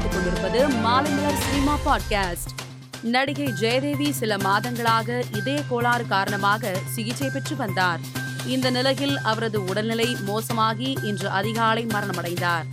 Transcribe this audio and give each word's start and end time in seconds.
கேட்டுக் 0.00 0.24
கொண்டிருப்பது 0.24 0.68
Maalaimalar 0.68 1.38
cinema 1.38 1.78
podcast. 1.86 2.52
நடிகை 3.02 3.46
ஜெயதேவி 3.46 4.10
சில 4.10 4.36
மாதங்களாக 4.36 5.22
இதய 5.36 5.62
கோளாறு 5.68 6.06
காரணமாக 6.06 6.78
சிகிச்சை 6.94 7.30
பெற்று 7.30 7.56
வந்தார். 7.56 8.00
இந்த 8.46 8.70
நிலையில் 8.70 9.18
அவரது 9.18 9.64
உடல்நிலை 9.64 10.16
மோசமாகி 10.26 10.96
இன்று 11.02 11.28
அதிகாலை 11.28 11.86
மரணமடைந்தார். 11.86 12.64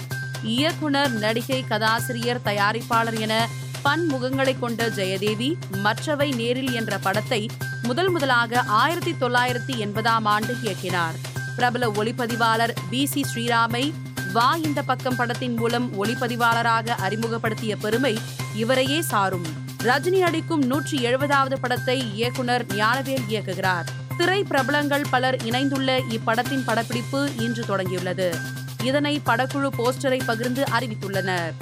இயக்குனர் 0.44 1.12
நடிகை 1.12 1.66
கதாசிரியர் 1.68 2.42
தயாரிப்பாளர் 2.46 3.20
என 3.20 3.48
பன்முகங்களை 3.86 4.60
கொண்ட 4.60 4.88
ஜெயதேவி 4.88 5.54
மற்றவை 5.72 6.32
நேரில் 6.32 6.74
என்ற 6.74 6.98
படத்தை 6.98 7.50
முதல் 7.84 8.10
முதலாக 8.10 8.62
ஆயிரத்தி 8.62 9.12
தொள்ளாயிரத்தி 9.12 9.78
எண்பதாம் 9.78 10.26
ஆண்டு 10.26 10.56
இயக்கினார். 10.64 11.18
பிரபல 11.56 11.88
ஒளிப்பதிவாளர் 11.88 12.76
பி 12.90 13.06
சி 13.06 13.26
ஸ்ரீராமை 13.34 13.94
வா 14.38 14.56
இந்த 14.56 14.82
பக்கம் 14.82 15.16
படத்தின் 15.16 15.58
மூலம் 15.58 16.04
ஒளிப்பதிவாளராக 16.04 16.90
அறிமுகப்படுத்திய 16.90 17.76
பெருமை 17.76 18.18
இவரையே 18.56 19.02
சாரும். 19.02 19.46
ரஜினி 19.84 20.20
நடிக்கும் 20.20 20.66
நூற்றி 20.66 21.06
எழுபதாவது 21.06 21.54
படத்தை 21.62 22.14
இயக்குனர் 22.14 22.66
ஞானவேல் 22.66 23.24
இயக்குகிறார். 23.30 23.86
திரை 24.18 24.44
பிரபலங்கள் 24.44 25.06
பலர் 25.10 25.46
இணைந்துள்ள 25.46 26.00
இப்படத்தின் 26.00 26.64
படப்பிடிப்பு 26.66 27.30
இன்று 27.40 27.64
தொடங்கியுள்ளது. 27.64 28.36
இதனை 28.84 29.22
படக்குழு 29.26 29.70
போஸ்டரை 29.78 30.22
பகிர்ந்து 30.26 30.64
அறிவித்துள்ளனர். 30.64 31.54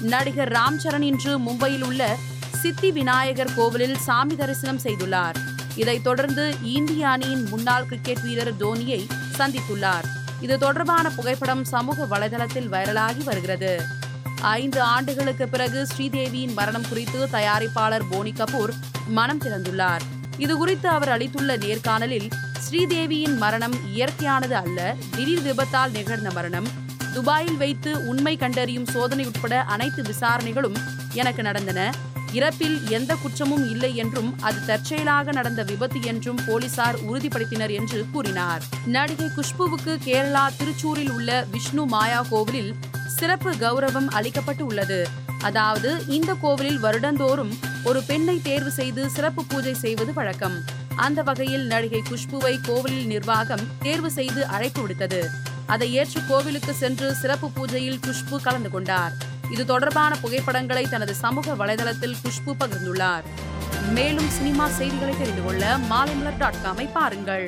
நடிகர் 0.00 0.52
ராம் 0.52 0.78
சரண் 0.84 1.00
இன்று 1.00 1.38
மும்பையில் 1.38 1.84
உள்ள 1.84 2.16
சித்தி 2.50 2.92
விநாயகர் 2.92 3.54
கோவிலில் 3.54 3.96
சாமி 3.96 4.36
தரிசனம் 4.36 4.80
செய்துள்ளார். 4.80 5.34
இதைத் 5.74 6.04
தொடர்ந்து 6.04 6.54
இந்திய 6.62 7.08
அணியின் 7.08 7.48
முன்னாள் 7.48 7.84
கிரிக்கெட் 7.84 8.22
வீரர் 8.22 8.56
தோனியை 8.56 9.06
சந்தித்துள்ளார். 9.38 10.20
இது 10.44 10.58
தொடர்பான 10.58 11.10
புகைப்படம் 11.10 11.64
சமூக 11.64 12.06
வலைதளத்தில் 12.12 12.68
வைரலாகி 12.74 13.24
வருகிறது. 13.24 13.72
ஐந்து 14.40 14.80
ஆண்டுகளுக்கு 14.82 15.48
பிறகு 15.48 15.86
ஸ்ரீதேவியின் 15.90 16.54
மரணம் 16.58 16.88
குறித்து 16.88 17.18
தயாரிப்பாளர் 17.32 18.06
போனி 18.10 18.32
கபூர் 18.38 18.72
மனம் 19.08 19.40
திறந்துள்ளார். 19.40 20.04
இது 20.44 20.56
குறித்து 20.56 20.88
அவர் 20.88 21.08
அளித்துள்ள 21.08 21.56
நேர்காணலில் 21.56 22.28
ஸ்ரீதேவியின் 22.64 23.36
மரணம் 23.36 23.76
இயற்கையானது 23.96 24.56
அல்ல 24.62 24.78
திடீர் 25.16 25.44
விபத்தால் 25.48 25.90
நிகழ்ந்த 25.90 26.30
மரணம் 26.30 26.68
துபாயில் 27.14 27.56
வைத்து 27.56 27.90
உண்மை 28.06 28.36
கண்டறியும் 28.36 28.86
சோதனை 28.86 29.24
உட்பட 29.26 29.62
அனைத்து 29.74 30.02
விசாரணைகளும் 30.02 30.78
எனக்கு 31.12 31.42
நடந்தன. 31.42 31.80
இறப்பில் 32.32 32.88
எந்த 32.88 33.14
குற்றமும் 33.14 33.70
இல்லை 33.70 33.96
என்றும் 33.96 34.40
அது 34.40 34.58
தற்செயலாக 34.66 35.32
நடந்த 35.32 35.62
விபத்து 35.62 36.02
என்றும் 36.02 36.38
போலீசார் 36.46 36.98
உறுதிப்படுத்தினர் 37.10 37.70
என்று 37.70 38.04
கூறினார். 38.12 38.62
நடிகை 38.86 39.28
குஷ்புவுக்கு 39.36 39.94
கேரளா 40.06 40.44
திருச்சூரில் 40.58 41.10
உள்ள 41.10 41.46
விஷ்ணு 41.50 41.86
மாயா 41.86 42.26
கோவிலில் 42.28 42.74
சிறப்பு 43.06 43.50
கௌரவம் 43.50 44.08
அளிக்கப்பட்டு 44.08 44.60
உள்ளது. 44.60 45.08
அதாவது 45.38 46.06
இந்த 46.06 46.34
கோவிலில் 46.34 46.80
வருடந்தோறும் 46.80 47.52
ஒரு 47.84 48.02
பெண்ணை 48.02 48.40
தேர்வு 48.42 48.70
செய்து 48.70 49.10
சிறப்பு 49.10 49.44
பூஜை 49.44 49.74
செய்வது 49.74 50.12
வழக்கம். 50.12 50.56
அந்த 50.96 51.22
வகையில் 51.22 51.66
நடிகை 51.66 52.02
குஷ்புவை 52.10 52.54
கோவிலில் 52.66 53.06
நிர்வாகம் 53.06 53.66
தேர்வு 53.82 54.10
செய்து 54.10 54.46
அழைப்பு 54.46 54.86
விடுத்தது. 54.86 55.22
அதை 55.66 55.92
ஏற்று 55.92 56.20
கோவிலுக்கு 56.28 56.74
சென்று 56.74 57.14
சிறப்பு 57.14 57.50
பூஜையில் 57.56 58.00
குஷ்பு 58.06 58.36
கலந்து 58.42 58.70
கொண்டார். 58.70 59.12
இது 59.54 59.64
தொடர்பான 59.72 60.12
புகைப்படங்களை 60.22 60.84
தனது 60.84 61.14
சமூக 61.14 61.54
வலைதளத்தில் 61.60 62.16
குஷ்பு 62.22 62.52
பகிர்ந்துள்ளார். 62.60 63.26
மேலும் 63.96 64.30
சினிமா 64.38 64.66
செய்திகளை 64.78 65.14
தெரிந்து 65.18 65.42
கொள்ள 65.44 65.76
மாலைமலர் 65.90 66.40
டாட் 66.42 66.62
காமை 66.64 66.86
பாருங்கள். 66.92 67.46